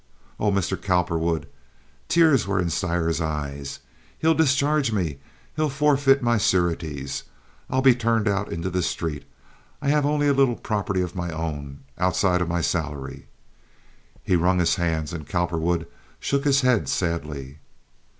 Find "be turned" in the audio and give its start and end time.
7.83-8.27